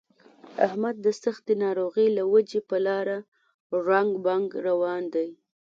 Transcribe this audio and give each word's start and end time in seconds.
احمد 0.65 0.95
د 1.05 1.07
سختې 1.23 1.53
ناروغۍ 1.63 2.07
له 2.17 2.23
وجې 2.33 2.59
په 2.69 2.77
لاره 2.87 3.17
ړنګ 3.85 4.11
بنګ 4.25 4.47
روان 4.67 5.03
دی. 5.15 5.29